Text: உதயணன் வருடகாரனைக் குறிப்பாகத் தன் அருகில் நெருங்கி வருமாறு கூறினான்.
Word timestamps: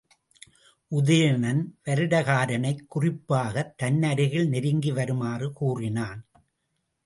உதயணன் 0.91 1.61
வருடகாரனைக் 1.85 2.83
குறிப்பாகத் 2.87 3.77
தன் 3.77 4.03
அருகில் 4.03 4.49
நெருங்கி 4.49 4.91
வருமாறு 4.91 5.53
கூறினான். 5.53 6.21